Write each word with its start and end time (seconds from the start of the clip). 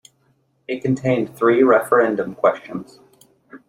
It 0.67 0.81
contained 0.81 1.37
three 1.37 1.61
referendum 1.61 2.33
questions. 2.33 2.99